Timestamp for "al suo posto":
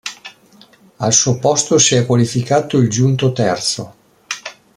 0.97-1.77